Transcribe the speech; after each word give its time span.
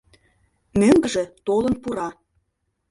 Мӧҥгыжӧ 0.79 1.23
толын 1.45 1.73
пура. 1.83 2.09